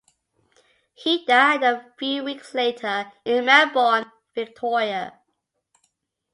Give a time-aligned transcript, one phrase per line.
[0.95, 5.13] He died a few weeks later, in Melbourne, Victoria.